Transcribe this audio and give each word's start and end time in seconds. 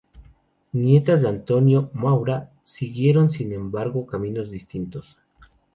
Nietas 0.71 1.21
de 1.21 1.27
Antonio 1.29 1.91
Maura, 1.93 2.49
siguieron 2.63 3.29
sin 3.29 3.53
embargo 3.53 4.07
caminos 4.07 4.49
distintos. 4.49 5.15